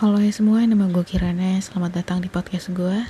[0.00, 1.60] Halo ya semua, nama gue Kirana.
[1.60, 3.04] Selamat datang di podcast gue.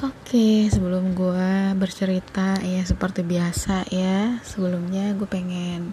[0.00, 4.40] Oke, sebelum gue bercerita ya seperti biasa ya.
[4.40, 5.92] Sebelumnya gue pengen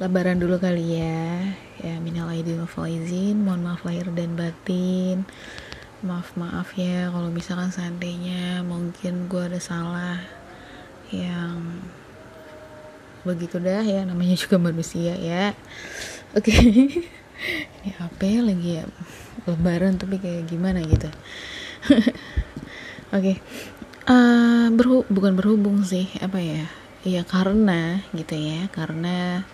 [0.00, 1.52] lebaran dulu kali ya.
[1.84, 5.28] Ya minal aidin wal faizin, mohon maaf lahir dan batin.
[6.00, 10.16] Maaf maaf ya kalau misalkan seandainya mungkin gue ada salah
[11.12, 11.60] yang
[13.20, 15.52] begitu dah ya namanya juga manusia ya.
[16.32, 16.56] Oke.
[17.84, 18.84] ini ya lagi ya
[19.46, 21.06] lebaran tapi kayak gimana gitu.
[21.86, 22.02] Oke.
[23.12, 23.36] Okay.
[24.10, 26.66] uh, berhu bukan berhubung sih apa ya?
[27.06, 29.46] Ya karena gitu ya karena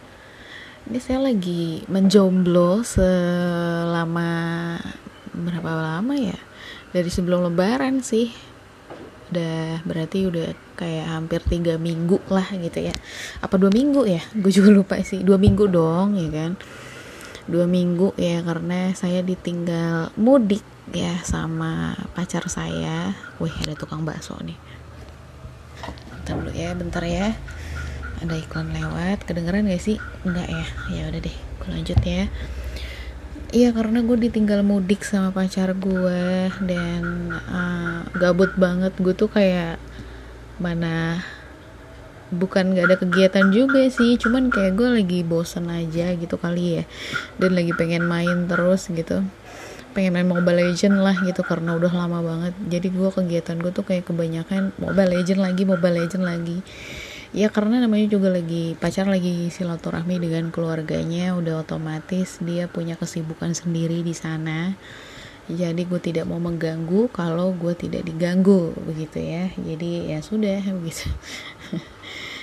[0.88, 4.30] ini saya lagi menjomblo selama
[5.36, 6.38] berapa lama ya?
[6.96, 8.32] Dari sebelum lebaran sih.
[9.32, 12.94] Udah berarti udah kayak hampir tiga minggu lah gitu ya.
[13.44, 14.24] Apa dua minggu ya?
[14.36, 15.20] Gue juga lupa sih.
[15.20, 16.52] Dua minggu dong ya kan
[17.50, 20.62] dua minggu ya karena saya ditinggal mudik
[20.94, 23.14] ya sama pacar saya.
[23.42, 24.58] Wih ada tukang bakso nih.
[26.10, 27.34] Bentar dulu ya bentar ya.
[28.22, 29.26] Ada iklan lewat.
[29.26, 29.98] Kedengeran gak sih?
[30.22, 30.66] Enggak ya?
[30.94, 32.30] Ya udah deh gue lanjut ya.
[33.52, 37.02] Iya karena gue ditinggal mudik sama pacar gue dan
[37.50, 38.94] uh, gabut banget.
[38.96, 39.76] Gue tuh kayak
[40.62, 41.20] mana
[42.32, 46.84] bukan gak ada kegiatan juga sih cuman kayak gue lagi bosen aja gitu kali ya.
[47.36, 49.20] Dan lagi pengen main terus gitu.
[49.92, 52.54] Pengen main Mobile Legend lah gitu karena udah lama banget.
[52.72, 56.58] Jadi gue kegiatan gue tuh kayak kebanyakan Mobile Legend lagi Mobile Legend lagi.
[57.32, 63.56] Ya karena namanya juga lagi pacar lagi silaturahmi dengan keluarganya udah otomatis dia punya kesibukan
[63.56, 64.76] sendiri di sana.
[65.50, 69.50] Jadi gue tidak mau mengganggu kalau gue tidak diganggu begitu ya.
[69.58, 71.10] Jadi ya sudah begitu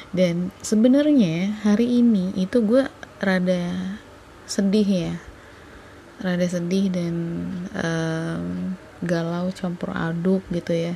[0.09, 2.89] dan sebenarnya hari ini itu gue
[3.21, 3.95] rada
[4.49, 5.13] sedih ya.
[6.19, 7.15] Rada sedih dan
[7.71, 8.73] um,
[9.05, 10.93] galau campur aduk gitu ya.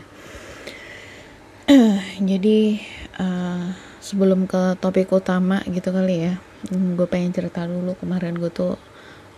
[2.20, 2.82] Jadi
[3.22, 3.72] uh,
[4.04, 6.36] sebelum ke topik utama gitu kali ya
[6.72, 8.80] gue pengen cerita dulu kemarin gue tuh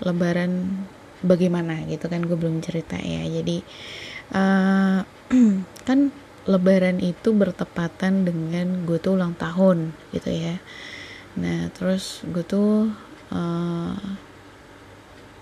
[0.05, 0.85] lebaran
[1.25, 3.25] bagaimana gitu kan gue belum cerita ya.
[3.25, 3.57] Jadi
[4.33, 5.01] uh,
[5.87, 5.99] kan
[6.45, 10.61] lebaran itu bertepatan dengan gue tuh ulang tahun gitu ya.
[11.41, 12.93] Nah terus gue tuh
[13.33, 13.97] uh,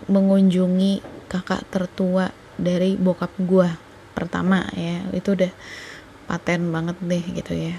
[0.08, 3.70] mengunjungi kakak tertua dari bokap gue
[4.16, 5.04] pertama ya.
[5.12, 5.52] Itu udah
[6.32, 7.76] paten banget deh gitu ya.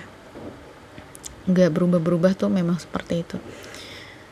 [1.48, 3.36] Nggak berubah-berubah tuh memang seperti itu.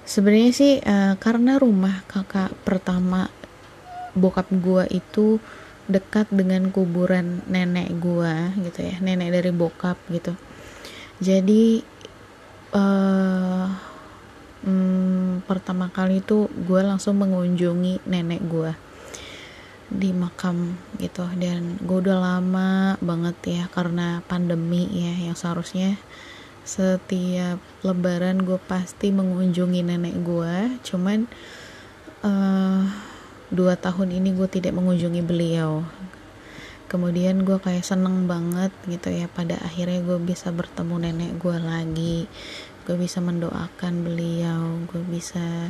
[0.04, 3.32] Sebenarnya sih uh, karena rumah kakak pertama
[4.12, 5.40] bokap gue itu
[5.92, 10.32] dekat dengan kuburan nenek gua gitu ya nenek dari bokap gitu.
[11.22, 11.84] Jadi
[12.74, 13.68] uh,
[14.64, 18.72] hmm, pertama kali itu gue langsung mengunjungi nenek gue
[19.92, 21.28] di makam gitu.
[21.38, 25.94] Dan gue udah lama banget ya karena pandemi ya yang seharusnya
[26.62, 31.26] setiap lebaran gue pasti mengunjungi nenek gue cuman
[32.22, 32.86] uh,
[33.52, 35.84] dua tahun ini gue tidak mengunjungi beliau.
[36.88, 42.18] Kemudian gue kayak seneng banget gitu ya pada akhirnya gue bisa bertemu nenek gue lagi.
[42.88, 45.68] Gue bisa mendoakan beliau gue bisa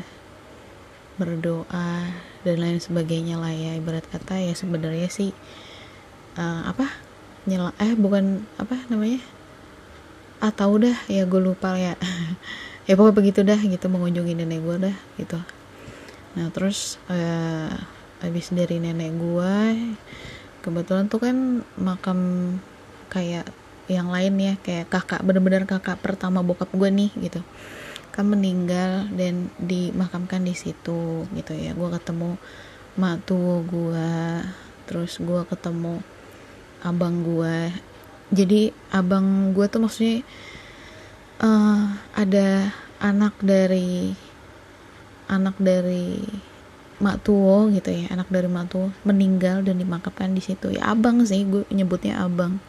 [1.19, 2.09] berdoa
[2.47, 3.75] dan lain sebagainya lah ya.
[3.75, 5.35] Ibarat kata ya sebenarnya sih
[6.39, 6.87] uh, apa
[7.51, 9.19] nyela eh bukan apa namanya
[10.39, 11.99] atau udah ya gue lupa ya.
[12.83, 15.39] Ya pokoknya begitu dah gitu mengunjungi nenek gue dah gitu
[16.33, 17.73] nah terus uh,
[18.23, 19.57] habis dari nenek gue
[20.63, 21.37] kebetulan tuh kan
[21.77, 22.19] makam
[23.11, 23.45] kayak
[23.91, 27.43] yang lain ya kayak kakak bener-bener kakak pertama bokap gue nih gitu.
[28.15, 31.75] Kan meninggal dan dimakamkan di situ gitu ya.
[31.75, 32.39] Gue ketemu
[32.97, 34.11] mak tuh gue
[34.85, 36.05] terus gue ketemu
[36.85, 37.73] abang gue
[38.29, 40.21] jadi abang gue tuh maksudnya
[41.41, 42.69] uh, ada
[43.01, 44.13] anak dari
[45.29, 46.23] anak dari
[47.03, 50.71] mak tuo gitu ya anak dari mak tuo meninggal dan dimakamkan di situ.
[50.71, 52.63] Ya abang sih gue nyebutnya abang.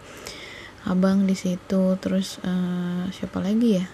[0.84, 3.86] Abang di situ terus uh, siapa lagi ya?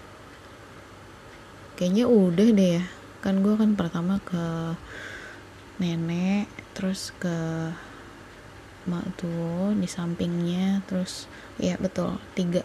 [1.76, 2.84] Kayaknya udah deh ya.
[3.20, 4.74] Kan gue kan pertama ke
[5.76, 7.36] nenek terus ke
[8.88, 11.28] mak tuo di sampingnya terus
[11.60, 12.64] ya betul tiga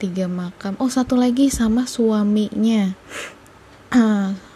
[0.00, 0.80] tiga makam.
[0.80, 2.96] Oh satu lagi sama suaminya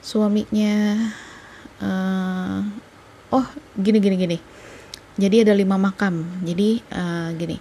[0.00, 0.96] suaminya
[1.80, 2.60] uh,
[3.32, 4.38] oh gini gini gini.
[5.20, 6.24] Jadi ada lima makam.
[6.44, 7.60] Jadi uh, gini.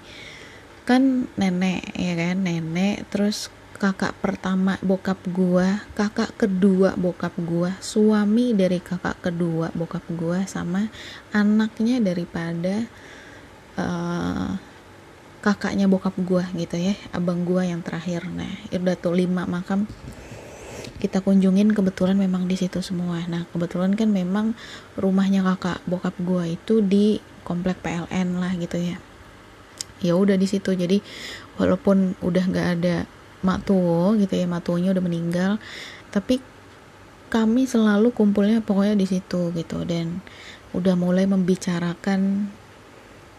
[0.88, 2.38] Kan nenek ya kan?
[2.42, 10.04] Nenek terus kakak pertama bokap gua kakak kedua bokap gua suami dari kakak kedua bokap
[10.20, 10.92] gua sama
[11.32, 12.84] anaknya daripada
[13.80, 14.60] uh,
[15.40, 18.28] kakaknya bokap gua gitu ya abang gua yang terakhir.
[18.28, 19.88] Nah udah tuh lima makam
[21.00, 23.24] kita kunjungin kebetulan memang di situ semua.
[23.31, 24.51] Nah kebetulan kan memang
[25.00, 29.00] rumahnya kakak bokap gua itu di komplek PLN lah gitu ya.
[30.04, 30.75] Ya udah di situ.
[30.75, 31.00] Jadi
[31.56, 33.07] walaupun udah nggak ada
[33.40, 35.56] mak tuo gitu ya mak tuonya udah meninggal
[36.12, 36.44] tapi
[37.31, 39.88] kami selalu kumpulnya pokoknya di situ gitu.
[39.88, 40.19] Dan
[40.75, 42.52] udah mulai membicarakan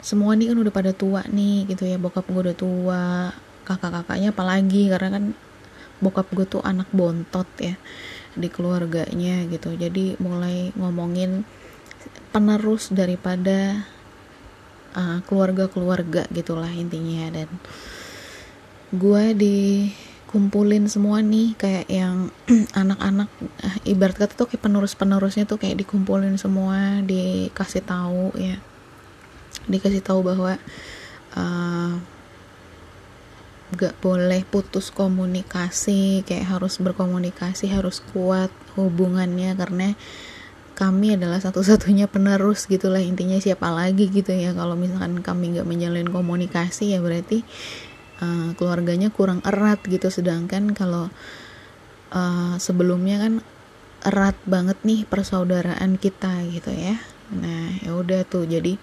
[0.00, 2.00] semua nih kan udah pada tua nih gitu ya.
[2.00, 3.04] Bokap gue udah tua
[3.68, 5.24] kakak-kakaknya apalagi karena kan
[6.00, 7.76] bokap gue tuh anak bontot ya
[8.34, 9.76] di keluarganya gitu.
[9.76, 11.44] Jadi mulai ngomongin
[12.30, 13.84] penerus daripada
[14.94, 17.48] uh, keluarga-keluarga gitulah intinya dan
[18.90, 22.30] gue dikumpulin semua nih kayak yang
[22.80, 23.30] anak-anak
[23.62, 28.58] uh, ibarat kata tuh kayak penerus-penerusnya tuh kayak dikumpulin semua dikasih tahu ya.
[29.66, 30.58] Dikasih tahu bahwa
[31.34, 31.92] uh,
[33.76, 39.94] gak boleh putus komunikasi kayak harus berkomunikasi harus kuat hubungannya karena
[40.80, 44.56] kami adalah satu-satunya penerus gitulah intinya siapa lagi gitu ya.
[44.56, 47.44] Kalau misalkan kami nggak menjalin komunikasi ya berarti
[48.24, 50.08] uh, keluarganya kurang erat gitu.
[50.08, 51.12] Sedangkan kalau
[52.16, 53.44] uh, sebelumnya kan
[54.08, 56.96] erat banget nih persaudaraan kita gitu ya.
[57.28, 58.48] Nah ya udah tuh.
[58.48, 58.80] Jadi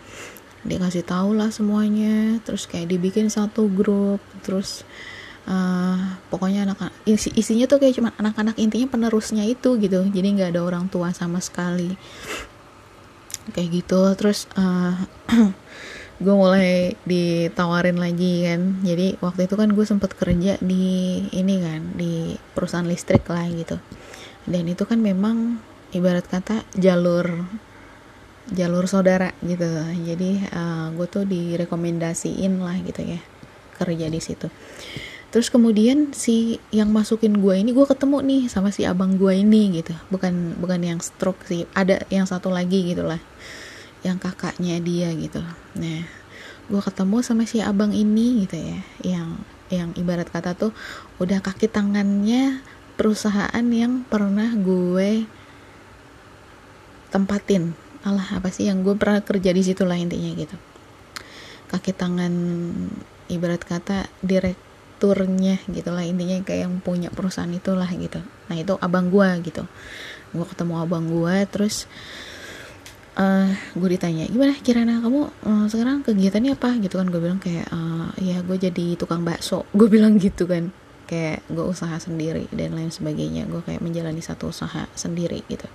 [0.67, 2.37] dikasih tahu lah semuanya.
[2.43, 4.83] Terus kayak dibikin satu grup terus
[5.47, 10.03] uh, pokoknya anak isi, isinya tuh kayak cuma anak-anak intinya penerusnya itu gitu.
[10.03, 11.95] Jadi nggak ada orang tua sama sekali.
[13.55, 14.01] Kayak gitu.
[14.19, 14.93] Terus uh,
[16.23, 18.83] gue mulai ditawarin lagi kan.
[18.83, 23.79] Jadi waktu itu kan gue sempet kerja di ini kan di perusahaan listrik lah gitu.
[24.47, 25.59] Dan itu kan memang
[25.95, 27.47] ibarat kata jalur
[28.53, 29.67] jalur saudara gitu.
[30.07, 33.19] Jadi uh, eh, gue tuh direkomendasiin lah gitu ya
[33.77, 34.47] kerja di situ.
[35.27, 39.83] Terus kemudian si yang masukin gue ini gue ketemu nih sama si abang gue ini
[39.83, 39.93] gitu.
[40.07, 43.19] Bukan bukan yang stroke sih ada yang satu lagi gitulah
[44.05, 45.43] yang kakaknya dia gitu.
[45.75, 46.07] Nah
[46.67, 50.71] gue ketemu sama si abang ini gitu ya yang yang ibarat kata tuh
[51.19, 52.59] udah kaki tangannya
[52.99, 55.27] perusahaan yang pernah gue
[57.11, 60.55] tempatin alah apa sih yang gue pernah kerja di situ lah intinya gitu.
[61.67, 62.31] Kaki tangan
[63.27, 68.23] ibarat kata direkturnya gitulah intinya kayak yang punya perusahaan itulah gitu.
[68.47, 69.67] Nah itu abang gue gitu.
[70.31, 71.91] Gue ketemu abang gue terus
[73.19, 75.03] uh, gue ditanya gimana Kirana?
[75.03, 76.79] Kamu uh, sekarang kegiatannya apa?
[76.79, 79.67] Gitu kan gue bilang kayak uh, ya gue jadi tukang bakso.
[79.77, 80.71] Gue bilang gitu kan.
[81.07, 83.47] Kayak gue usaha sendiri dan lain sebagainya.
[83.47, 85.67] Gue kayak menjalani satu usaha sendiri gitu.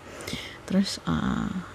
[0.69, 1.72] Terus uh,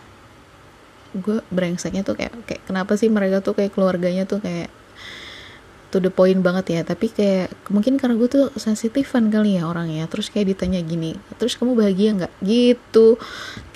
[1.20, 4.70] gue brengseknya tuh kayak kayak kenapa sih mereka tuh kayak keluarganya tuh kayak
[5.90, 6.82] to the point banget ya.
[6.84, 11.16] Tapi kayak mungkin karena gue tuh sensitifan kali ya orang ya terus kayak ditanya gini
[11.40, 12.34] terus kamu bahagia nggak?
[12.44, 13.18] Gitu.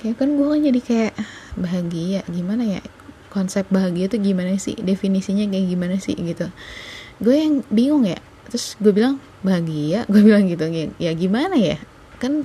[0.00, 1.12] Kayak kan gue kan jadi kayak
[1.58, 2.80] bahagia gimana ya?
[3.32, 4.76] Konsep bahagia tuh gimana sih?
[4.76, 6.16] Definisinya kayak gimana sih?
[6.16, 6.46] Gitu.
[7.18, 8.20] Gue yang bingung ya.
[8.52, 10.04] Terus gue bilang bahagia?
[10.12, 10.68] Gue bilang gitu
[11.00, 11.80] ya gimana ya?
[12.20, 12.44] Kan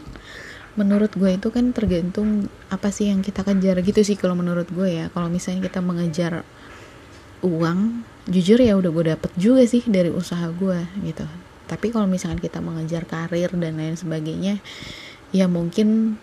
[0.77, 5.03] menurut gue itu kan tergantung apa sih yang kita kejar gitu sih kalau menurut gue
[5.03, 5.05] ya.
[5.09, 6.45] Kalau misalnya kita mengejar
[7.41, 11.25] uang jujur ya udah gue dapet juga sih dari usaha gue gitu.
[11.65, 14.61] Tapi kalau misalkan kita mengejar karir dan lain sebagainya
[15.33, 16.15] ya mungkin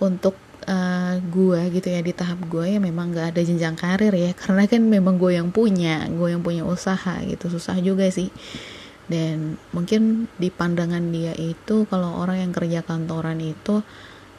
[0.00, 0.34] untuk
[0.66, 4.32] uh, gue gitu ya di tahap gue ya memang gak ada jenjang karir ya.
[4.40, 7.52] Karena kan memang gue yang punya gue yang punya usaha gitu.
[7.52, 8.32] Susah juga sih
[9.08, 13.80] dan mungkin di pandangan dia itu kalau orang yang kerja kantoran itu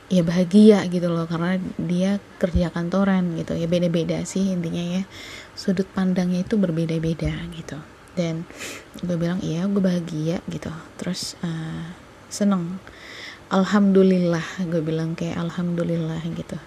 [0.09, 3.57] ya bahagia gitu loh karena dia kerja kantoran gitu.
[3.57, 5.03] Ya beda-beda sih intinya ya.
[5.57, 7.81] Sudut pandangnya itu berbeda-beda gitu.
[8.13, 8.45] Dan
[9.01, 10.69] gue bilang iya gue bahagia gitu.
[11.01, 11.89] Terus uh,
[12.29, 12.77] seneng.
[13.49, 16.61] Alhamdulillah gue bilang kayak alhamdulillah gitu.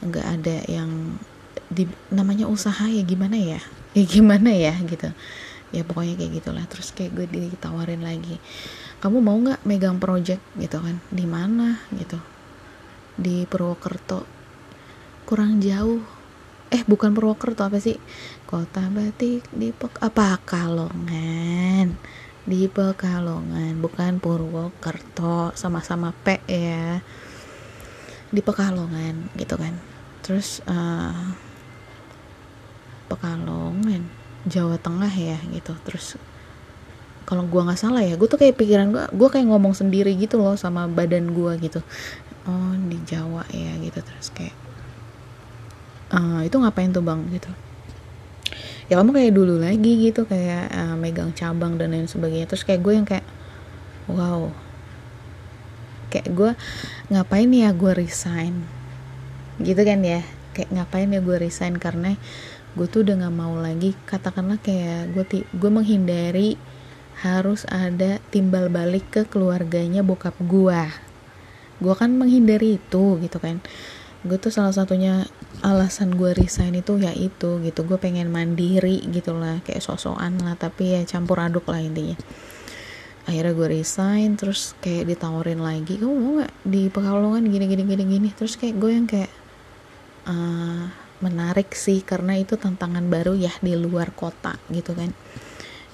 [0.00, 1.20] Nggak ada yang
[1.68, 3.60] di namanya usaha ya gimana ya?
[3.92, 5.12] Ya gimana ya gitu
[5.70, 6.64] ya pokoknya kayak gitulah.
[6.68, 8.36] Terus kayak gue ditawarin lagi
[8.98, 10.42] kamu mau nggak megang project?
[10.58, 10.98] Gitu kan.
[11.06, 11.78] Di mana?
[11.94, 12.18] Gitu.
[13.14, 14.26] Di Purwokerto.
[15.22, 16.02] Kurang jauh.
[16.68, 17.96] Eh bukan Purwokerto apa sih?
[18.42, 21.94] Kota batik di Pek apa Kalongan
[22.48, 25.54] di Pekalongan bukan Purwokerto.
[25.54, 26.98] Sama-sama P ya.
[28.34, 29.30] Di Pekalongan.
[29.38, 29.78] Gitu kan.
[30.26, 31.38] Terus uh,
[33.06, 34.17] Pekalongan
[34.48, 35.76] Jawa Tengah ya gitu.
[35.84, 36.16] Terus
[37.28, 40.40] kalau gue nggak salah ya gue tuh kayak pikiran gue gue kayak ngomong sendiri gitu
[40.40, 41.84] loh sama badan gue gitu.
[42.48, 44.00] Oh di Jawa ya gitu.
[44.00, 44.56] Terus kayak
[46.12, 47.20] uh, itu ngapain tuh bang?
[47.28, 47.52] Gitu.
[48.88, 50.24] Ya kamu kayak dulu lagi gitu.
[50.24, 52.48] Kayak uh, megang cabang dan lain sebagainya.
[52.48, 53.26] Terus kayak gue yang kayak
[54.08, 54.48] wow.
[56.08, 56.50] Kayak gue
[57.12, 58.64] ngapain ya gue resign?
[59.60, 60.24] Gitu kan ya.
[60.56, 61.76] Kayak ngapain ya gue resign?
[61.76, 62.16] Karena
[62.78, 66.54] gue tuh udah nggak mau lagi katakanlah kayak gue gue menghindari
[67.26, 71.08] harus ada timbal balik ke keluarganya bokap gue
[71.78, 73.62] gue kan menghindari itu gitu kan.
[74.26, 75.30] Gue tuh salah satunya
[75.62, 77.80] alasan gue resign itu ya itu gitu.
[77.86, 82.18] Gue pengen mandiri gitu lah kayak sosokan lah tapi ya campur aduk lah intinya.
[83.30, 88.04] Akhirnya gue resign terus kayak ditawarin lagi kamu mau nggak di pekalongan gini gini gini
[88.04, 88.28] gini?
[88.34, 89.30] Terus kayak gue yang kayak
[90.26, 95.10] uh, menarik sih karena itu tantangan baru ya di luar kota gitu kan.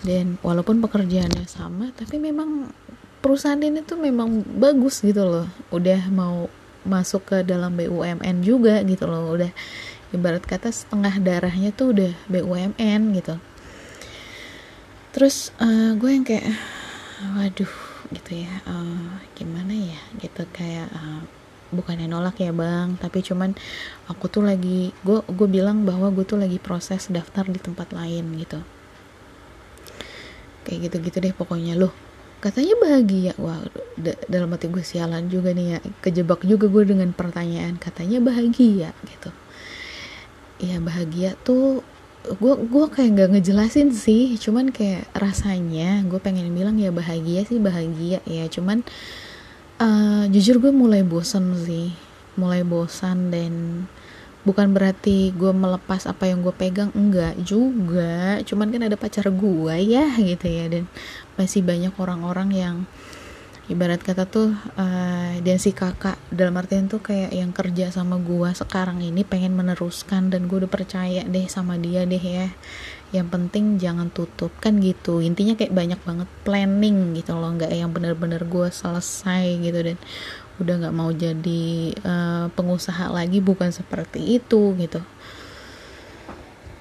[0.04, 2.69] Dan walaupun pekerjaannya sama tapi memang
[3.25, 5.49] perusahaan ini tuh memang bagus gitu loh.
[5.73, 6.52] Udah mau
[6.85, 9.33] masuk ke dalam BUMN juga gitu loh.
[9.33, 9.49] Udah
[10.12, 13.40] ibarat kata setengah darahnya tuh udah BUMN gitu.
[15.16, 16.52] Terus uh, gue yang kayak
[17.38, 17.75] waduh
[18.12, 20.00] gitu ya uh, gimana ya?
[20.21, 21.25] Gitu kayak uh,
[21.75, 22.97] bukannya nolak ya bang.
[22.97, 23.52] Tapi cuman
[24.07, 28.25] aku tuh lagi gue gue bilang bahwa gue tuh lagi proses daftar di tempat lain
[28.38, 28.62] gitu.
[30.64, 31.75] Kayak gitu-gitu deh pokoknya.
[31.76, 31.93] Loh
[32.38, 33.33] katanya bahagia.
[33.40, 33.61] Wah
[34.31, 35.78] dalam hati gue sialan juga nih ya.
[36.00, 39.31] Kejebak juga gue dengan pertanyaan katanya bahagia gitu.
[40.62, 41.83] Ya bahagia tuh
[42.25, 44.38] gue gue kayak nggak ngejelasin sih.
[44.40, 48.49] Cuman kayak rasanya gue pengen bilang ya bahagia sih bahagia ya.
[48.49, 49.24] Cuman uh,
[50.31, 51.95] jujur gue mulai bosan sih.
[52.35, 53.87] Mulai bosan dan
[54.45, 58.38] bukan berarti gue melepas apa yang gue pegang enggak juga.
[58.43, 60.71] Cuman kan ada pacar gue ya gitu ya.
[60.71, 60.85] Dan
[61.35, 62.76] masih banyak orang-orang yang
[63.64, 68.52] ibarat kata tuh uh, dan si kakak dalam artian tuh kayak yang kerja sama gue
[68.52, 72.52] sekarang ini pengen meneruskan dan gue udah percaya deh sama dia deh ya
[73.14, 74.50] yang penting jangan tutup.
[74.59, 75.23] Kan gitu.
[75.23, 77.54] Intinya kayak banyak banget planning gitu loh.
[77.54, 79.99] Nggak yang bener-bener gue selesai gitu dan
[80.59, 83.38] udah nggak mau jadi uh, pengusaha lagi.
[83.38, 85.00] Bukan seperti itu gitu.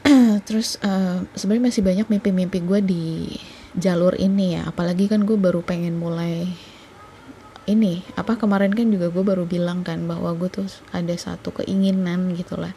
[0.49, 3.05] Terus uh, sebenarnya masih banyak mimpi-mimpi gue di
[3.77, 4.73] jalur ini ya.
[4.73, 6.49] Apalagi kan gue baru pengen mulai
[7.69, 8.01] ini.
[8.17, 12.73] Apa kemarin kan juga gue baru bilang kan bahwa gue tuh ada satu keinginan gitulah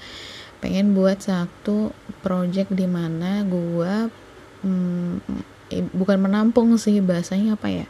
[0.67, 1.95] pengen buat satu
[2.27, 4.11] project di mana gue
[4.67, 5.23] hmm,
[5.95, 7.87] bukan menampung sih bahasanya apa ya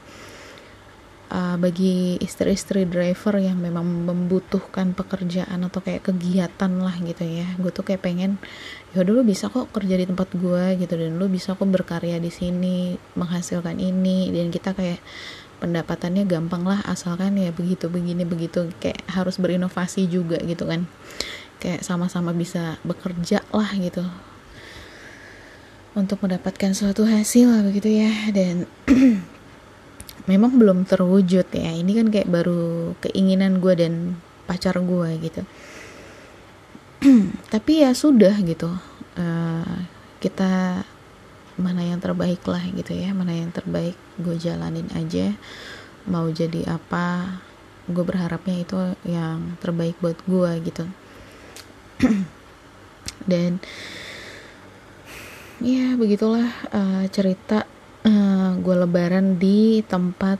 [1.32, 7.46] uh, bagi istri-istri driver yang memang membutuhkan pekerjaan atau kayak kegiatan lah gitu ya.
[7.58, 8.38] Gue tuh kayak pengen
[8.94, 12.28] ya dulu bisa kok kerja di tempat gue gitu dan lu bisa kok berkarya di
[12.28, 14.30] sini menghasilkan ini.
[14.30, 15.00] Dan kita kayak
[15.56, 18.68] pendapatannya gampang lah asalkan ya begitu begini begitu.
[18.78, 20.84] Kayak harus berinovasi juga gitu kan
[21.60, 24.04] kayak sama-sama bisa bekerja lah gitu.
[25.96, 28.12] Untuk mendapatkan suatu hasil begitu ya.
[28.32, 28.68] Dan
[30.30, 31.72] memang belum terwujud ya.
[31.72, 33.94] Ini kan kayak baru keinginan gue dan
[34.44, 35.42] pacar gue gitu.
[37.52, 38.68] Tapi ya sudah gitu.
[39.16, 39.88] Uh,
[40.20, 40.84] kita
[41.56, 43.16] mana yang terbaik lah gitu ya.
[43.16, 45.32] Mana yang terbaik gue jalanin aja.
[46.04, 47.40] Mau jadi apa
[47.88, 48.76] gue berharapnya itu
[49.08, 50.84] yang terbaik buat gue gitu
[53.30, 53.58] dan
[55.62, 57.64] ya begitulah uh, cerita
[58.04, 60.36] uh, gue lebaran di tempat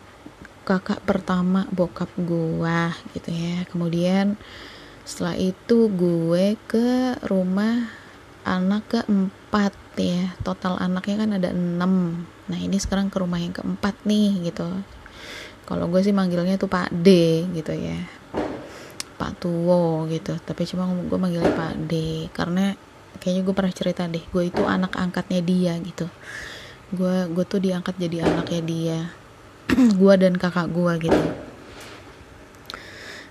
[0.67, 2.81] kakak pertama bokap gue
[3.17, 3.65] gitu ya.
[3.71, 4.37] Kemudian
[5.07, 7.89] setelah itu gue ke rumah
[8.43, 10.35] anak keempat ya.
[10.43, 12.27] Total anaknya kan ada enam.
[12.51, 14.67] Nah ini sekarang ke rumah yang keempat nih gitu.
[15.67, 18.16] Kalau gue sih manggilnya tuh Pak D gitu ya
[19.17, 20.37] Pak Tuwo gitu.
[20.39, 21.93] Tapi cuma gue manggilnya Pak D.
[22.31, 22.73] Karena
[23.19, 26.07] kayaknya gue pernah cerita deh gue itu anak angkatnya dia gitu.
[26.93, 29.01] Gue gue tuh diangkat jadi anaknya dia.
[29.99, 31.23] Gue dan kakak gue gitu.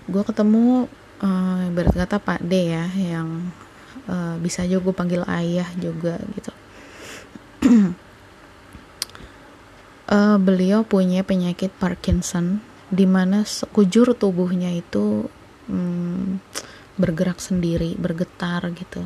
[0.04, 0.84] Gue ketemu
[1.24, 3.48] uh, ibarat kata Pak D ya yang
[4.04, 6.52] uh, bisa juga gue panggil ayah juga gitu.
[10.12, 15.26] Uh, beliau punya penyakit Parkinson di mana sekujur tubuhnya itu
[15.70, 16.38] um,
[16.96, 19.04] bergerak sendiri bergetar gitu.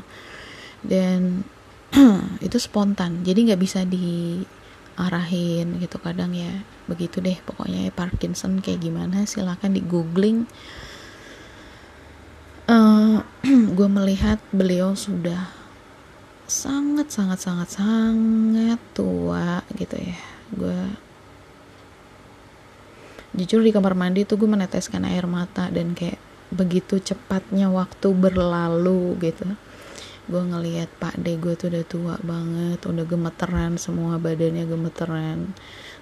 [0.80, 1.44] Dan
[2.46, 6.62] itu spontan jadi nggak bisa diarahin gitu kadang ya.
[6.86, 10.46] Begitu deh pokoknya ya Parkinson kayak gimana silahkan di googling.
[12.70, 15.50] Uh, eh, gue melihat beliau sudah
[16.46, 20.18] sangat sangat sangat sangat tua gitu ya.
[20.54, 20.78] Gue
[23.34, 26.19] jujur di kamar mandi tuh gue meneteskan air mata dan kayak
[26.50, 29.47] begitu cepatnya waktu berlalu gitu.
[30.30, 35.54] Gue ngelihat pak de gue tuh udah tua banget udah gemeteran semua badannya gemeteran.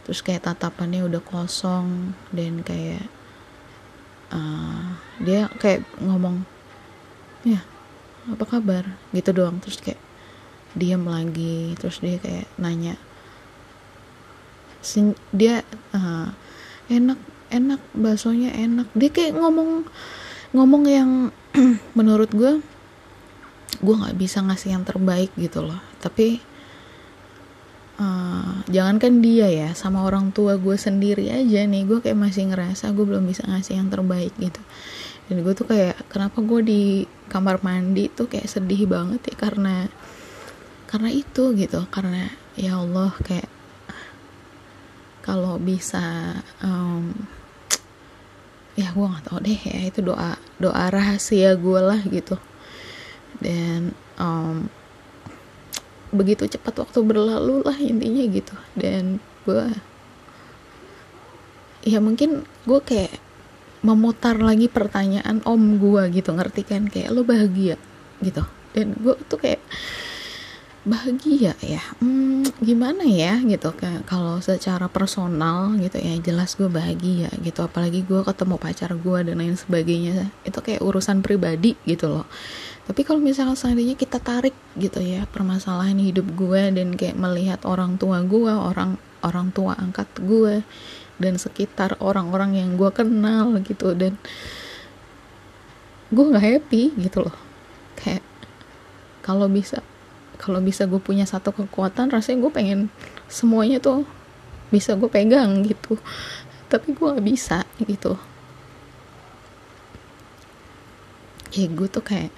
[0.05, 3.05] Terus kayak tatapannya udah kosong dan kayak
[4.33, 6.45] uh, dia kayak ngomong
[7.45, 7.61] ya
[8.29, 8.85] apa kabar?
[9.13, 9.61] Gitu doang.
[9.61, 10.01] Terus kayak
[10.77, 11.77] diam lagi.
[11.77, 12.97] Terus dia kayak nanya
[15.35, 16.31] dia uh,
[16.89, 17.19] enak
[17.53, 18.89] enak baksonya enak.
[18.97, 19.89] Dia kayak ngomong
[20.53, 21.11] ngomong yang
[21.99, 22.63] menurut gue
[23.79, 25.79] gue nggak bisa ngasih yang terbaik gitu loh.
[26.01, 26.41] Tapi
[28.01, 32.91] uh, jangankan dia ya sama orang tua gue sendiri aja nih gue kayak masih ngerasa
[32.97, 34.61] gue belum bisa ngasih yang terbaik gitu.
[35.29, 36.83] Dan gue tuh kayak kenapa gue di
[37.29, 39.35] kamar mandi tuh kayak sedih banget ya?
[39.37, 39.85] Karena
[40.89, 43.59] karena itu gitu karena ya Allah kayak
[45.21, 46.33] kalau bisa
[46.65, 47.13] um,
[48.99, 52.35] gue nggak tahu deh ya itu doa doa rahasia gue lah gitu.
[53.39, 54.67] Dan um,
[56.11, 58.55] begitu cepat waktu berlalu lah intinya gitu.
[58.75, 59.71] Dan gue
[61.87, 63.15] ya mungkin gue kayak
[63.87, 66.91] memutar lagi pertanyaan om gue gitu ngerti kan?
[66.91, 67.79] Kayak lo bahagia?
[68.23, 68.43] gitu.
[68.75, 69.63] Dan gue tuh kayak
[70.89, 71.85] bahagia ya.
[72.01, 77.61] Hmm, gimana ya gitu kayak kalau secara personal gitu ya jelas gue bahagia gitu.
[77.63, 80.33] Apalagi gue ketemu pacar gue dan lain sebagainya.
[80.49, 82.27] Itu kayak urusan pribadi gitu loh.
[82.89, 88.01] Tapi kalau misalnya seandainya kita tarik gitu ya permasalahan hidup gue dan kayak melihat orang
[88.01, 90.65] tua gue orang orang tua angkat gue
[91.21, 94.17] dan sekitar orang-orang yang gue kenal gitu dan
[96.09, 97.37] gue nggak happy gitu loh.
[98.01, 98.25] Kayak
[99.21, 99.85] kalau bisa
[100.39, 102.81] kalau bisa gue punya satu kekuatan rasanya gue pengen
[103.27, 104.07] semuanya tuh
[104.71, 105.99] bisa gue pegang gitu.
[106.71, 108.15] Tapi gue gak bisa gitu.
[111.57, 112.31] Ya gue tuh kayak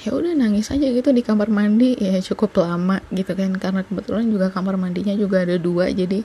[0.00, 1.98] ya udah nangis aja gitu di kamar mandi.
[2.00, 6.24] Ya cukup lama gitu kan karena kebetulan juga kamar mandinya juga ada dua jadi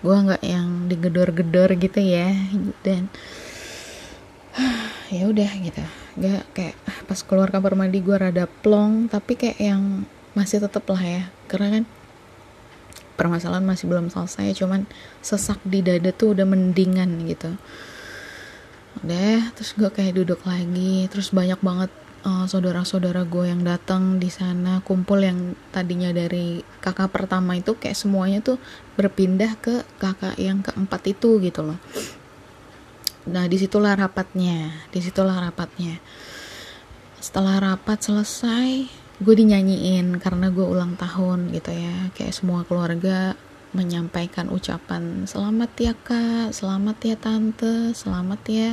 [0.00, 2.32] gue nggak yang digedor-gedor gitu ya.
[2.80, 3.12] Dan
[5.14, 5.84] ya udah gitu.
[6.16, 11.02] Gak kayak pas keluar kamar mandi gue rada plong tapi kayak yang masih tetep lah
[11.02, 11.22] ya.
[11.50, 11.84] Karena kan
[13.20, 14.88] permasalahan masih belum selesai cuman
[15.20, 17.52] sesak di dada tuh udah mendingan gitu.
[19.04, 21.92] Udah terus gue kayak duduk lagi terus banyak banget
[22.24, 27.96] uh, saudara-saudara gue yang datang di sana kumpul yang tadinya dari kakak pertama itu kayak
[27.96, 28.56] semuanya tuh
[28.96, 31.78] berpindah ke kakak yang keempat itu gitu loh.
[33.28, 36.00] Nah di situlah rapatnya di situlah rapatnya.
[37.20, 38.88] Setelah rapat selesai
[39.20, 42.08] gue dinyanyiin karena gue ulang tahun gitu ya.
[42.16, 43.36] Kayak semua keluarga
[43.76, 46.56] menyampaikan ucapan selamat ya kak.
[46.56, 47.92] Selamat ya tante.
[47.92, 48.70] Selamat ya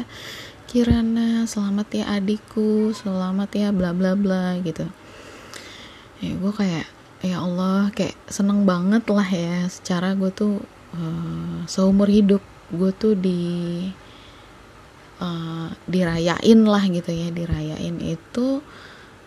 [0.65, 1.43] Kirana.
[1.43, 2.95] Selamat ya adikku.
[2.95, 4.87] Selamat ya bla bla bla gitu.
[6.23, 6.87] Ya gue kayak
[7.21, 9.67] ya Allah kayak seneng banget lah ya.
[9.67, 10.63] Secara gue tuh
[10.95, 13.83] uh, seumur hidup gue tuh di
[15.19, 17.35] uh, dirayain lah gitu ya.
[17.35, 18.63] Dirayain itu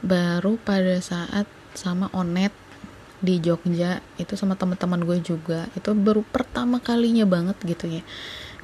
[0.01, 2.53] baru pada saat sama Onet
[3.21, 8.03] di Jogja itu sama teman-teman gue juga itu baru pertama kalinya banget gitu ya.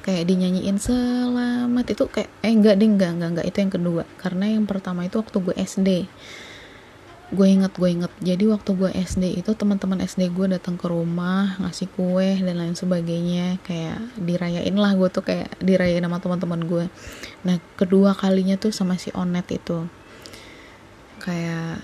[0.01, 4.03] Kayak dinyanyiin selamat itu kayak eh enggak deh enggak enggak enggak itu yang kedua.
[4.17, 5.89] Karena yang pertama itu waktu gue SD
[7.27, 8.13] gue inget gue inget.
[8.23, 12.73] Jadi waktu gue SD itu teman-teman SD gue datang ke rumah ngasih kue dan lain
[12.73, 13.59] sebagainya.
[13.67, 16.85] Kayak dirayain lah gue tuh kayak dirayain sama teman-teman gue.
[17.43, 19.85] Nah kedua kalinya tuh sama si Onet itu
[21.19, 21.83] kayak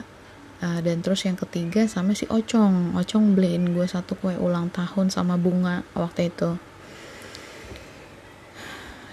[0.64, 2.96] uh, dan terus yang ketiga sama si Ocong.
[2.96, 6.56] Ocong beliin gue satu kue ulang tahun sama bunga waktu itu.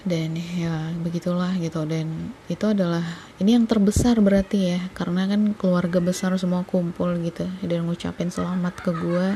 [0.01, 1.85] Dan ya begitulah gitu.
[1.85, 3.05] Dan itu adalah
[3.37, 4.79] ini yang terbesar berarti ya.
[4.97, 7.45] Karena kan keluarga besar semua kumpul gitu.
[7.61, 9.27] Dan ngucapin selamat ke gue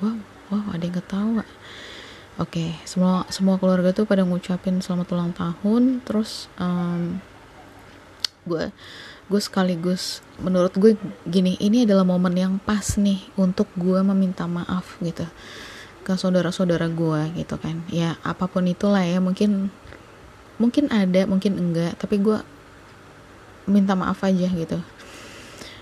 [0.00, 0.16] wow
[0.52, 1.44] wow ada yang ketawa.
[2.36, 6.04] Oke okay, semua semua keluarga tuh pada ngucapin selamat ulang tahun.
[6.04, 7.16] Terus um,
[8.46, 8.70] gue.
[9.26, 10.94] Gue sekaligus menurut gue
[11.26, 15.26] gini ini adalah momen yang pas nih untuk gue meminta maaf gitu
[16.06, 17.82] ke saudara-saudara gue gitu kan.
[17.90, 19.74] Ya apa pun itulah ya mungkin
[20.56, 22.38] mungkin ada mungkin enggak tapi gue
[23.66, 24.78] minta maaf aja gitu.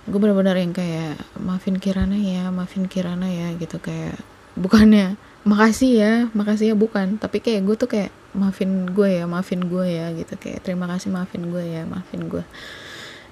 [0.09, 4.17] Gue benar-benar yang kayak maafin Kirana ya maafin Kirana ya gitu kayak
[4.57, 7.21] bukannya makasih ya makasih ya bukan.
[7.21, 10.35] Tapi kayak gue tuh kayak maafin gue ya maafin gue ya gitu.
[10.41, 12.45] Kayak terima kasih maafin gue ya maafin gue.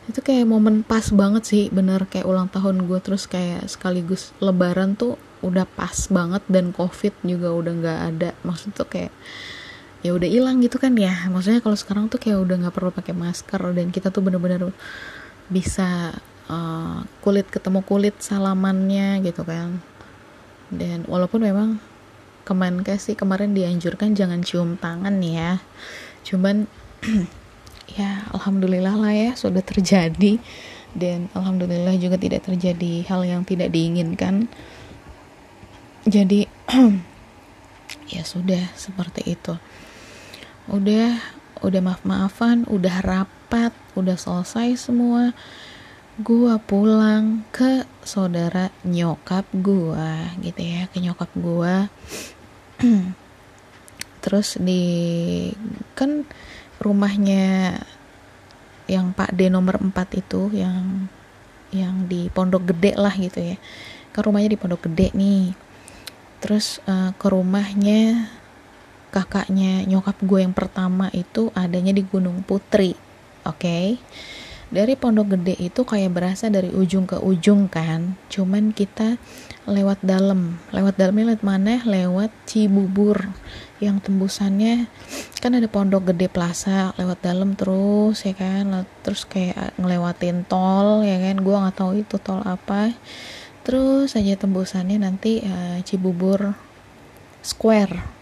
[0.06, 2.04] Itu kayak momen pas banget sih bener.
[2.06, 6.44] Kayak ulang tahun gue terus kayak sekaligus lebaran tuh udah pas banget.
[6.46, 8.30] Dan covid juga udah nggak ada.
[8.44, 9.12] Maksud tuh kayak
[10.04, 11.26] ya udah hilang gitu kan ya.
[11.32, 13.60] Maksudnya kalau sekarang tuh kayak udah nggak perlu pakai masker.
[13.72, 14.68] Dan kita tuh bener-bener
[15.48, 16.12] bisa
[16.52, 19.80] uh, kulit ketemu kulit salamannya gitu kan.
[20.72, 21.91] Dan walaupun memang
[22.52, 25.64] Kemenkes sih kemarin dianjurkan jangan cium tangan ya.
[26.20, 26.68] Cuman
[27.96, 30.36] ya alhamdulillah lah ya sudah terjadi.
[30.92, 34.52] Dan alhamdulillah juga tidak terjadi hal yang tidak diinginkan.
[36.04, 36.44] Jadi
[38.12, 39.56] ya sudah seperti itu.
[40.68, 41.16] Udah
[41.64, 45.32] udah maaf maafan udah rapat udah selesai semua.
[46.20, 51.88] Gua pulang ke saudara nyokap gua gitu ya ke nyokap gua
[54.22, 54.82] terus di
[55.98, 56.26] kan
[56.78, 57.78] rumahnya
[58.90, 61.06] yang Pak D nomor 4 itu yang
[61.72, 63.56] yang di Pondok Gede lah gitu ya.
[64.12, 65.56] Ke rumahnya di Pondok Gede nih.
[66.42, 68.28] Terus uh, ke rumahnya
[69.14, 72.92] kakaknya nyokap gue yang pertama itu adanya di Gunung Putri
[73.46, 73.56] oke?
[73.56, 73.86] Okay?
[74.72, 78.16] dari Pondok Gede itu kayak berasa dari ujung ke ujung kan.
[78.32, 79.20] Cuman kita
[79.66, 80.58] lewat dalam.
[80.74, 81.82] Lewat dalamnya lewat mana?
[81.86, 83.30] Lewat Cibubur.
[83.82, 84.86] Yang tembusannya
[85.42, 88.86] kan ada Pondok Gede Plaza lewat dalam terus ya kan?
[89.02, 91.42] Terus kayak ngelewatin tol ya kan?
[91.42, 92.94] Gua nggak tahu itu tol apa.
[93.62, 96.54] Terus aja tembusannya nanti uh, Cibubur
[97.42, 98.21] Square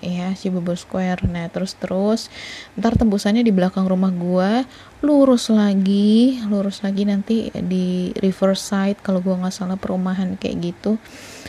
[0.00, 1.26] ya Cibubur Square.
[1.26, 2.32] Nah terus terus
[2.78, 4.62] ntar tembusannya di belakang rumah gua
[5.04, 10.96] lurus lagi lurus lagi nanti di Riverside kalau gua nggak salah perumahan kayak gitu.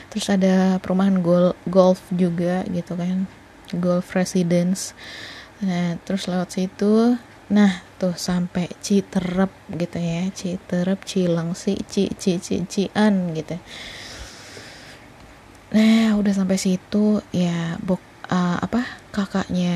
[0.10, 3.30] Terus ada perumahan gol golf juga gitu kan
[3.78, 4.98] golf residence.
[5.62, 7.18] Nah terus lewat situ
[7.50, 13.58] nah tuh sampai Citerep gitu ya Citerep Cilengsi Ci Ci Ci Cian gitu.
[15.70, 19.76] Nah udah sampai situ ya bok uh, apa kakaknya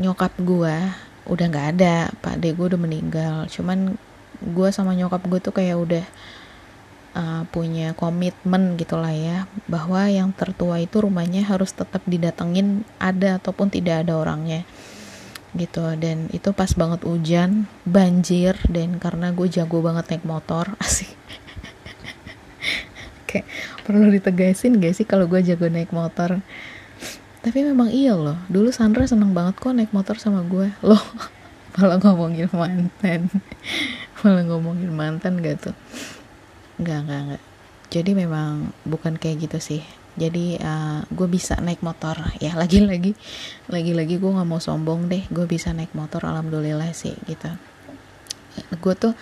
[0.00, 0.74] nyokap gue
[1.22, 3.36] udah nggak ada pak de gue udah meninggal.
[3.50, 3.94] Cuman
[4.42, 6.04] gue sama nyokap gue tuh kayak udah
[7.14, 13.70] uh, punya komitmen gitulah ya bahwa yang tertua itu rumahnya harus tetap didatengin ada ataupun
[13.70, 14.66] tidak ada orangnya.
[15.52, 21.21] Gitu dan itu pas banget hujan banjir dan karena gue jago banget naik motor asik
[23.32, 23.48] kayak
[23.88, 26.44] perlu ditegasin gak sih kalau gue jago naik motor?
[27.42, 28.36] Tapi memang iya loh.
[28.52, 31.02] Dulu Sandra seneng banget kok naik motor sama gue loh
[31.74, 33.32] malah ngomongin mantan.
[34.22, 35.76] Malah ngomongin mantan gak tuh?
[36.78, 37.42] Nggak nggak nggak.
[37.90, 39.82] Jadi memang bukan kayak gitu sih.
[40.14, 42.14] Jadi uh, gue bisa naik motor.
[42.38, 43.16] Ya lagi-lagi
[43.66, 45.24] lagi-lagi gue nggak mau sombong deh.
[45.32, 47.50] Gue bisa naik motor alhamdulillah sih gitu.
[48.78, 49.16] Gue tuh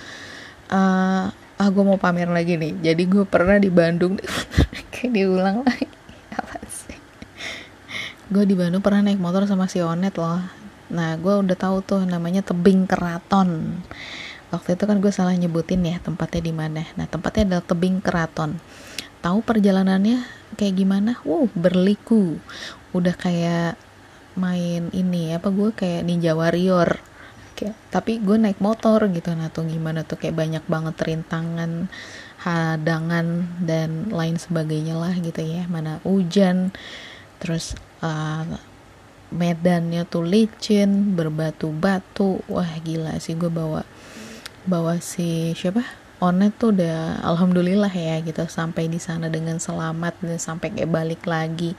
[0.75, 1.27] uh,
[1.61, 2.73] ah gue mau pamer lagi nih.
[2.81, 4.17] Jadi gue pernah di Bandung.
[4.97, 5.85] Kayak diulang lagi.
[6.33, 6.97] Apa sih?
[8.33, 10.41] Gue di Bandung pernah naik motor sama si Onet loh.
[10.89, 13.77] Nah gue udah tahu tuh namanya tebing keraton.
[14.49, 16.83] Waktu itu kan gue salah nyebutin ya tempatnya di mana.
[16.97, 18.57] Nah tempatnya adalah tebing keraton.
[19.21, 20.25] Tahu perjalanannya
[20.57, 21.21] kayak gimana?
[21.29, 22.41] Wow berliku.
[22.97, 23.77] Udah kayak
[24.33, 27.10] main ini apa gue kayak ninja warrior
[27.61, 31.93] kayak tapi gue naik motor gitu nah tuh gimana tuh kayak banyak banget rintangan
[32.41, 35.69] hadangan dan lain sebagainya lah gitu ya.
[35.69, 36.73] Mana hujan
[37.41, 38.45] terus uh,
[39.33, 42.41] medannya tuh licin berbatu-batu.
[42.49, 43.85] Wah gila sih gue bawa
[44.65, 45.85] bawa si siapa?
[46.21, 51.25] Onet tuh udah alhamdulillah ya gitu sampai di sana dengan selamat dan sampai kayak balik
[51.25, 51.73] lagi.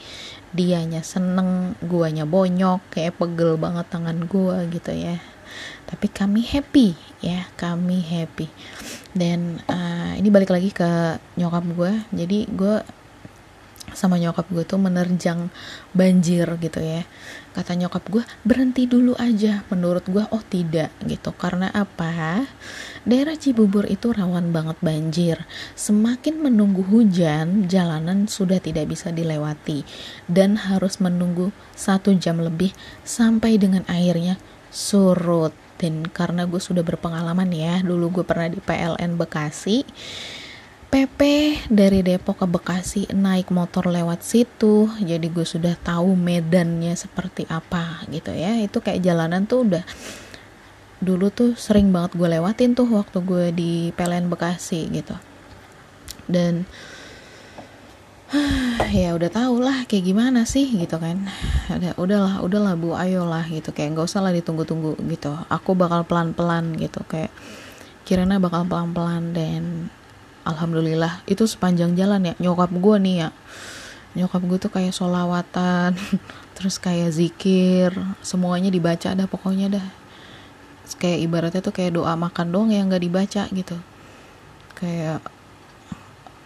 [0.50, 5.31] Dianya seneng guanya bonyok kayak pegel banget tangan gua gitu ya
[5.90, 8.48] tapi kami happy ya kami happy.
[9.12, 12.76] Dan uh, ini balik lagi ke nyokap gue jadi gue
[13.92, 15.52] sama nyokap gue tuh menerjang
[15.92, 17.04] banjir gitu ya.
[17.52, 19.68] Kata nyokap gue berhenti dulu aja.
[19.68, 21.36] Menurut gue oh tidak gitu.
[21.36, 22.48] Karena apa?
[23.04, 25.38] Daerah Cibubur itu rawan banget banjir.
[25.76, 29.84] Semakin menunggu hujan jalanan sudah tidak bisa dilewati.
[30.32, 32.72] Dan harus menunggu satu jam lebih
[33.04, 34.40] sampai dengan airnya
[34.72, 35.54] surut.
[35.76, 39.82] Dan karena gue sudah berpengalaman ya dulu gue pernah di PLN Bekasi
[40.92, 41.20] PP
[41.72, 44.92] dari Depok ke Bekasi naik motor lewat situ.
[45.00, 48.60] Jadi gue sudah tahu medannya seperti apa gitu ya.
[48.60, 49.88] Itu kayak jalanan tuh udah
[51.00, 55.16] dulu tuh sering banget gue lewatin tuh waktu gue di PLN Bekasi gitu.
[56.28, 56.68] Dan
[58.96, 61.28] ya udah tau lah kayak gimana sih gitu kan.
[61.68, 63.76] Udah udahlah udahlah bu ayolah gitu.
[63.76, 65.36] Kayak nggak usah lah ditunggu-tunggu gitu.
[65.52, 67.32] Aku bakal pelan-pelan gitu kayak
[68.08, 69.64] kirana bakal pelan-pelan dan
[70.48, 72.34] alhamdulillah itu sepanjang jalan ya.
[72.40, 73.30] Nyokap gue nih ya.
[74.16, 75.96] Nyokap gue tuh kayak solawatan
[76.56, 77.92] terus kayak zikir
[78.24, 79.88] semuanya dibaca dah pokoknya dah.
[80.96, 83.76] Kayak ibaratnya tuh kayak doa makan dong yang nggak dibaca gitu.
[84.80, 85.20] Kayak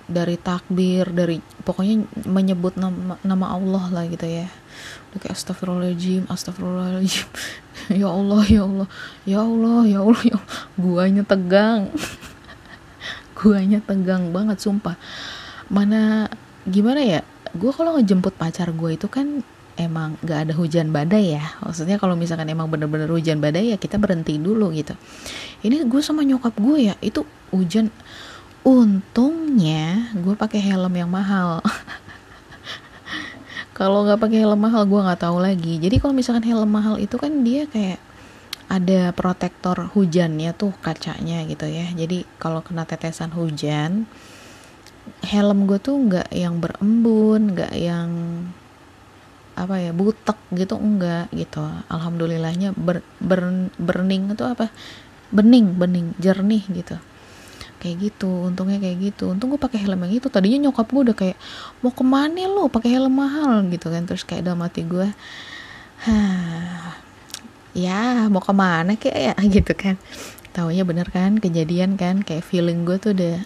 [0.06, 4.46] dari takbir dari pokoknya menyebut nama, nama Allah lah gitu ya.
[5.12, 7.28] Udah kayak astagfirullahaladzim astagfirullahaladzim.
[7.86, 8.88] Ya Allah ya Allah
[9.30, 10.58] ya Allah ya Allah ya Allah.
[10.74, 11.94] Guanya tegang.
[13.38, 14.98] Guanya tegang banget sumpah.
[15.70, 16.32] Mana
[16.66, 17.22] gimana ya?
[17.54, 19.46] Gue kalau ngejemput pacar gue itu kan
[19.78, 21.46] emang gak ada hujan badai ya.
[21.62, 24.96] Maksudnya kalau misalkan emang bener-bener hujan badai ya kita berhenti dulu gitu.
[25.62, 27.22] Ini gue sama nyokap gue ya itu
[27.54, 27.92] hujan
[28.66, 31.62] untungnya gue pakai helm yang mahal.
[33.78, 35.78] Kalau nggak pakai helm mahal gue nggak tahu lagi.
[35.78, 38.02] Jadi kalau misalkan helm mahal itu kan dia kayak
[38.66, 41.86] ada protektor hujannya tuh kacanya gitu ya.
[41.94, 44.10] Jadi kalau kena tetesan hujan
[45.22, 48.10] helm gue tuh nggak yang berembun nggak yang
[49.54, 51.62] apa ya butek gitu enggak gitu.
[51.92, 54.74] Alhamdulillahnya ber, ber, burning itu apa?
[55.30, 56.98] Bening bening jernih gitu
[57.86, 59.30] kayak gitu untungnya kayak gitu.
[59.30, 60.28] Untung gue pakai helm yang itu.
[60.34, 61.38] Tadinya nyokap gue udah kayak
[61.86, 64.10] mau ke mana lo pakai helm mahal gitu kan.
[64.10, 65.14] Terus kayak dalam hati gue
[66.06, 67.00] Hah,
[67.72, 69.34] ya mau ke mana kayak ya?
[69.62, 69.96] Gitu kan.
[70.52, 73.46] Taunya bener kan kejadian kan kayak feeling gue tuh udah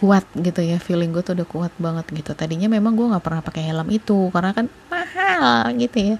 [0.00, 0.80] kuat gitu ya.
[0.80, 2.32] Feeling gue tuh udah kuat banget gitu.
[2.32, 6.16] Tadinya memang gue nggak pernah pakai helm itu karena kan mahal gitu ya.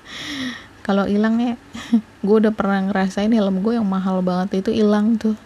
[0.86, 1.54] Kalau hilang ya
[2.26, 5.36] gue udah pernah ngerasain helm gue yang mahal banget itu hilang tuh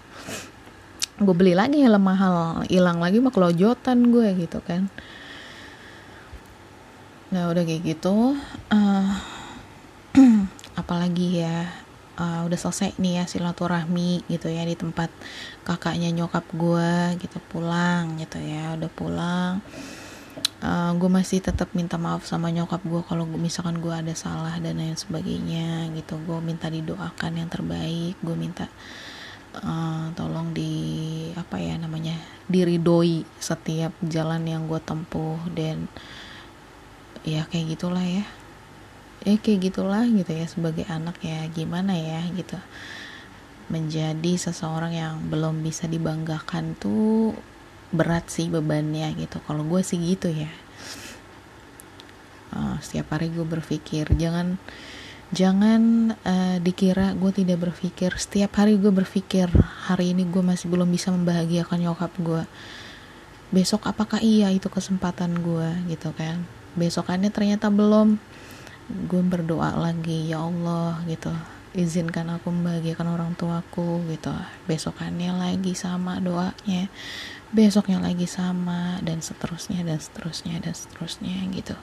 [1.21, 4.89] gue beli lagi helm mahal hilang lagi mah kelojotan gue gitu kan.
[7.33, 8.37] Nah udah kayak gitu
[8.73, 9.13] uh,
[10.81, 11.69] apalagi ya
[12.17, 15.09] uh, udah selesai nih ya silaturahmi gitu ya di tempat
[15.65, 19.53] kakaknya nyokap gue gitu pulang gitu ya udah pulang.
[20.63, 24.79] Uh, gue masih tetap minta maaf sama nyokap gue kalau misalkan gue ada salah dan
[24.79, 26.17] lain sebagainya gitu.
[26.25, 28.71] Gue minta didoakan yang terbaik gue minta
[29.61, 30.73] uh, tolong di
[31.37, 32.17] apa ya namanya
[32.49, 35.89] diridoi setiap jalan yang gue tempuh dan
[37.23, 38.25] ya kayak gitulah ya.
[39.23, 42.59] Ya kayak gitulah gitu ya sebagai anak ya gimana ya gitu.
[43.71, 47.37] Menjadi seseorang yang belum bisa dibanggakan tuh
[47.95, 49.39] berat sih bebannya gitu.
[49.47, 50.51] Kalau gue sih gitu ya.
[52.53, 54.61] Uh, setiap hari gue berpikir jangan
[55.33, 58.13] jangan uh, dikira gue tidak berpikir.
[58.21, 59.49] Setiap hari gue berpikir
[59.89, 62.45] hari ini gue masih belum bisa membahagiakan nyokap gue
[63.53, 66.45] besok apakah iya itu kesempatan gue gitu kan?
[66.77, 68.17] Besokannya ternyata belum.
[69.09, 71.33] Gue berdoa lagi ya Allah gitu.
[71.73, 74.33] Izinkan aku membahagiakan orang tuaku gitu.
[74.69, 76.93] Besokannya lagi sama doanya.
[77.53, 81.77] Besoknya lagi sama dan seterusnya dan seterusnya dan seterusnya gitu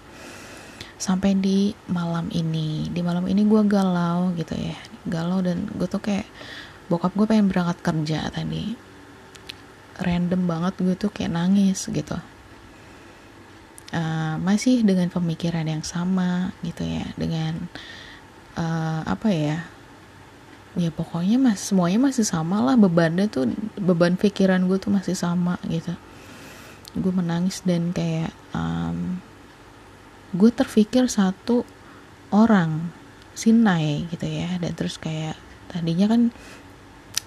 [0.99, 2.91] sampai di malam ini.
[2.91, 4.75] Di malam ini gue galau gitu ya.
[5.07, 6.27] Galau dan gue tuh kayak
[6.91, 8.75] bokap gue pengen berangkat kerja tadi.
[9.95, 12.19] Random banget gue tuh kayak nangis gitu.
[13.89, 17.07] Uh, masih dengan pemikiran yang sama gitu ya.
[17.15, 17.71] Dengan
[18.59, 19.57] uh, apa ya?
[20.77, 22.75] Ya pokoknya mas semuanya masih sama lah.
[22.75, 25.95] Bebannya tuh beban pikiran gue tuh masih sama gitu.
[26.99, 29.23] Gue menangis dan kayak um,
[30.33, 31.65] gue terpikir satu
[32.29, 32.93] orang
[33.33, 34.59] Sinai gitu ya.
[34.59, 35.39] Dan terus kayak
[35.71, 36.29] tadinya kan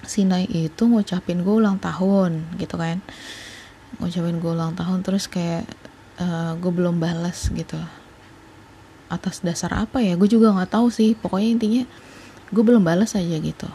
[0.02, 3.00] Sinai itu ngucapin gue ulang tahun gitu kan.
[4.02, 5.64] Ngucapin gue ulang tahun terus kayak
[6.18, 7.78] uh, gue belum balas gitu.
[9.08, 10.18] Atas dasar apa ya?
[10.18, 11.14] Gue juga nggak tahu sih.
[11.14, 11.82] Pokoknya intinya
[12.52, 13.68] gue belum balas aja gitu.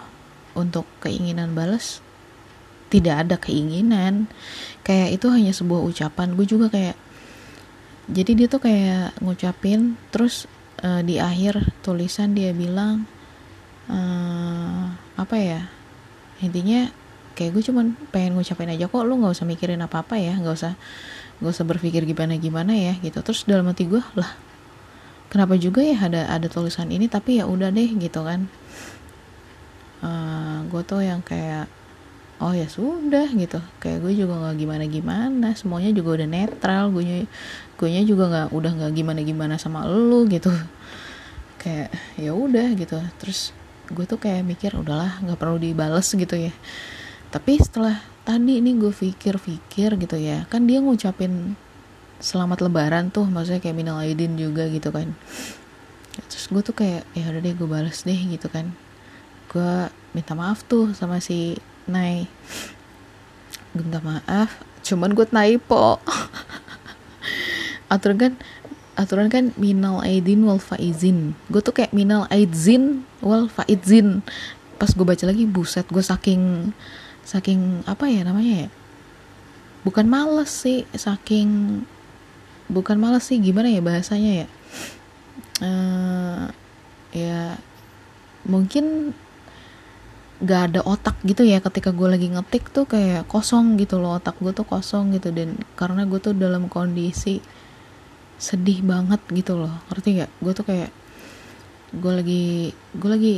[0.58, 2.04] Untuk keinginan balas
[2.88, 4.28] tidak ada keinginan.
[4.84, 6.36] Kayak itu hanya sebuah ucapan.
[6.36, 7.07] Gue juga kayak
[8.08, 10.48] jadi dia tuh kayak ngucapin terus
[10.84, 13.04] uh, di akhir tulisan dia bilang
[13.92, 15.62] uh, apa ya
[16.40, 16.88] intinya
[17.38, 20.34] kayak gue cuman pengen ngucapin aja kok lu nggak usah mikirin apa apa ya?
[20.34, 20.74] Nggak usah
[21.38, 22.98] nggak usah berpikir gimana gimana ya?
[22.98, 23.22] Gitu.
[23.22, 24.34] Terus dalam hati gue lah
[25.30, 27.06] kenapa juga ya ada ada tulisan ini?
[27.06, 28.50] Tapi ya udah deh gitu kan.
[30.02, 31.70] Uh, gue tuh yang kayak
[32.42, 33.58] oh ya sudah gitu.
[33.82, 37.26] Kayak gue juga nggak gimana gimana semuanya juga udah netral gue
[37.78, 40.54] gue juga nggak udah nggak gimana gimana sama lu gitu.
[41.62, 42.98] Kayak ya udah gitu.
[43.18, 43.52] Terus
[43.88, 46.54] gue tuh kayak mikir udahlah nggak perlu dibales gitu ya.
[47.34, 47.98] Tapi setelah
[48.28, 51.56] tadi ini gue pikir-pikir gitu ya kan dia ngucapin
[52.18, 55.14] selamat lebaran tuh maksudnya kayak minal aidin juga gitu kan.
[56.18, 58.74] Terus gue tuh kayak ya udah deh gue balas deh gitu kan.
[59.48, 61.56] Gue minta maaf tuh sama si
[61.88, 62.28] Nay
[63.78, 64.60] minta maaf.
[64.84, 66.00] Cuman gue typo.
[67.94, 68.34] Aturan kan
[68.98, 71.38] aturan kan minal aidin wal faizin.
[71.54, 74.26] Gue tuh kayak minal aidin wal faizin
[74.78, 76.70] pas gue baca lagi buset gue saking
[77.26, 78.70] saking apa ya namanya ya?
[79.86, 81.82] Bukan males sih saking
[82.68, 84.48] bukan males sih gimana ya bahasanya ya?
[85.58, 86.44] Uh,
[87.14, 87.58] ya
[88.46, 89.14] mungkin
[90.38, 94.38] gak ada otak gitu ya ketika gue lagi ngetik tuh kayak kosong gitu loh otak
[94.38, 95.34] gue tuh kosong gitu.
[95.34, 97.42] Dan karena gue tuh dalam kondisi
[98.38, 100.92] sedih banget gitu loh ngerti gak gue tuh kayak
[101.90, 102.46] gue lagi
[102.94, 103.36] gue lagi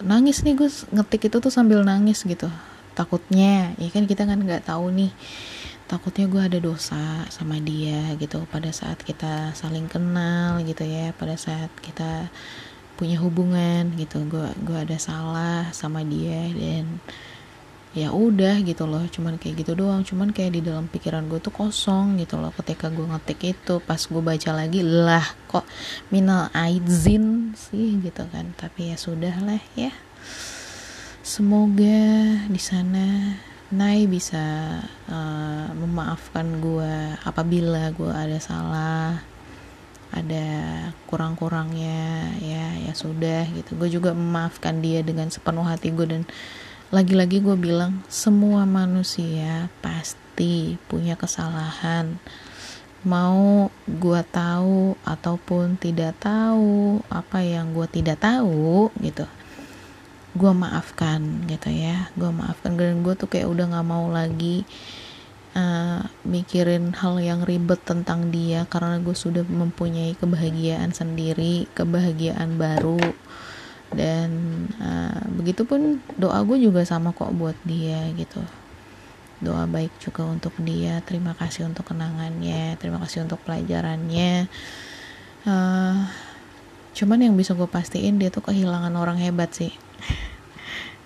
[0.00, 2.48] nangis nih gue ngetik itu tuh sambil nangis gitu.
[2.96, 5.12] Takutnya ya kan kita kan nggak tahu nih
[5.90, 8.48] takutnya gue ada dosa sama dia gitu.
[8.48, 12.32] Pada saat kita saling kenal gitu ya pada saat kita
[13.00, 14.20] punya hubungan gitu.
[14.28, 17.00] Gue gue ada salah sama dia dan
[17.96, 19.00] ya udah gitu loh.
[19.08, 20.04] Cuman kayak gitu doang.
[20.04, 22.52] Cuman kayak di dalam pikiran gue tuh kosong gitu loh.
[22.52, 25.64] Ketika gue ngetik itu pas gue baca lagi lah kok
[26.12, 28.52] minal aizin sih gitu kan.
[28.60, 29.90] Tapi ya sudah lah ya.
[31.24, 32.04] Semoga
[32.52, 33.36] di sana
[33.70, 39.22] Nai bisa uh, memaafkan gue apabila gue ada salah
[40.10, 40.46] ada
[41.06, 43.78] kurang-kurangnya ya ya sudah gitu.
[43.78, 46.22] Gue juga memaafkan dia dengan sepenuh hati gue dan
[46.90, 52.18] lagi-lagi gue bilang semua manusia pasti punya kesalahan.
[53.06, 59.24] Mau gue tahu ataupun tidak tahu apa yang gue tidak tahu gitu.
[60.34, 62.10] Gue maafkan gitu ya.
[62.18, 64.66] Gue maafkan dan gue tuh kayak udah nggak mau lagi
[65.54, 73.00] uh, mikirin hal yang ribet tentang dia karena gue sudah mempunyai kebahagiaan sendiri kebahagiaan baru.
[73.90, 74.30] Dan
[74.78, 78.38] uh, begitupun doa gue juga sama kok buat dia gitu.
[79.42, 81.02] Doa baik juga untuk dia.
[81.02, 84.46] Terima kasih untuk kenangannya terima kasih untuk pelajarannya.
[85.42, 86.06] Uh,
[86.94, 89.74] cuman yang bisa gue pastiin dia tuh kehilangan orang hebat sih.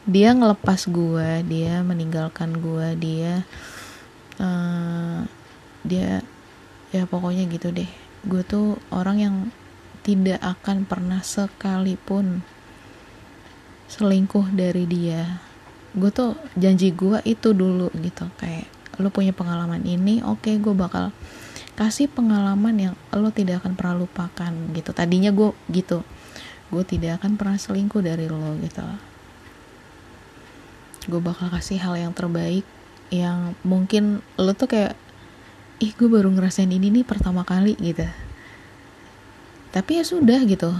[0.05, 3.41] Dia ngelepas gue dia meninggalkan gue dia
[4.41, 5.23] uh,
[5.85, 6.25] dia
[6.95, 7.91] ya pokoknya gitu deh.
[8.25, 9.37] Gue tuh orang yang
[10.05, 12.41] tidak akan pernah sekalipun
[13.91, 15.43] selingkuh dari dia.
[15.95, 18.27] Gue tuh janji gue itu dulu gitu.
[18.41, 18.71] Kayak
[19.03, 21.11] lo punya pengalaman ini oke okay, gue bakal
[21.75, 24.91] kasih pengalaman yang lo tidak akan pernah lupakan gitu.
[24.95, 26.07] Tadinya gue gitu.
[26.73, 28.87] Gue tidak akan pernah selingkuh dari lo gitu.
[31.05, 32.65] Gue bakal kasih hal yang terbaik
[33.15, 34.99] yang mungkin lo tuh kayak
[35.83, 38.07] ih gue baru ngerasain ini nih pertama kali gitu.
[39.75, 40.71] Tapi ya sudah gitu.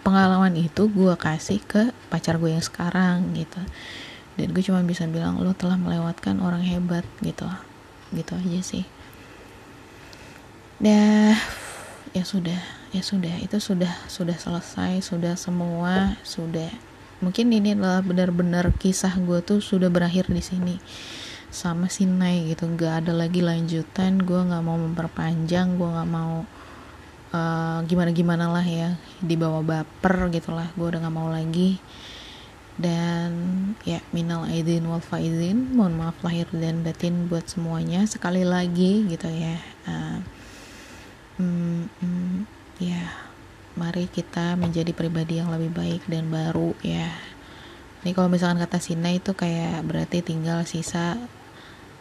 [0.00, 3.60] Pengalaman itu gue kasih ke pacar gue yang sekarang gitu.
[4.38, 7.46] Dan gue cuma bisa bilang lo telah melewatkan orang hebat gitu.
[8.14, 8.84] Gitu aja sih.
[10.78, 11.36] Dah
[12.14, 12.58] ya sudah
[12.94, 13.34] ya sudah.
[13.42, 16.70] Itu sudah sudah selesai sudah semua sudah.
[17.20, 20.80] Mungkin ini adalah benar-benar kisah gue tuh sudah berakhir di sini
[21.50, 22.70] sama si Nai gitu.
[22.70, 24.22] Nggak ada lagi lanjutan.
[24.22, 25.76] Gue nggak mau memperpanjang.
[25.76, 26.46] Gue nggak mau
[27.34, 28.96] uh, eh, gimana gimana lah ya.
[29.20, 30.70] Dibawa baper gitulah.
[30.78, 31.82] Gue udah nggak mau lagi.
[32.80, 33.30] Dan
[33.84, 35.74] ya minal aidin wal faizin.
[35.74, 38.06] Mohon maaf lahir dan batin buat semuanya.
[38.06, 39.58] Sekali lagi gitu ya.
[39.84, 40.18] Uh,
[41.42, 42.36] mm, mm,
[42.80, 43.02] ya.
[43.74, 47.10] Mari kita menjadi pribadi yang lebih baik dan baru ya.
[48.00, 51.20] Ini kalau misalkan kata Sina itu kayak berarti tinggal sisa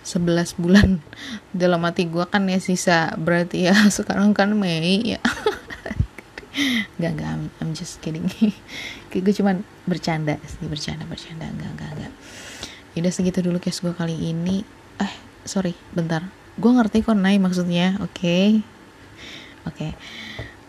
[0.05, 1.03] 11 bulan
[1.61, 5.21] dalam hati gue kan ya sisa berarti ya sekarang kan Mei ya
[6.99, 8.27] Gak, gak, I'm, I'm just kidding
[9.07, 12.13] gue cuman bercanda sih, bercanda, bercanda Gak, gak, gak
[12.99, 14.67] Udah segitu dulu case gue kali ini
[14.99, 15.13] Eh,
[15.47, 16.27] sorry, bentar
[16.59, 18.47] Gue ngerti kok naik maksudnya, oke okay.
[19.63, 19.91] Oke okay.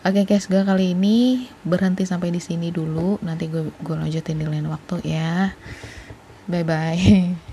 [0.01, 3.21] Oke okay, guys, gue kali ini berhenti sampai di sini dulu.
[3.21, 5.53] Nanti gue gue lanjutin di lain waktu ya.
[6.49, 7.50] Bye bye.